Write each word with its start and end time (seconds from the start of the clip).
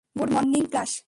Good 0.17 0.29
morning, 0.35 0.63
class! 0.71 0.91